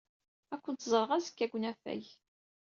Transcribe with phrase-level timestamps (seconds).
[0.53, 2.03] Ad kent-ẓreɣ azekka deg unafag.